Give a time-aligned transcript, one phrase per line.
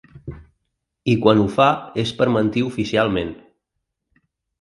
[1.11, 1.67] I quan ho fa
[2.03, 3.31] es per mentir oficialment.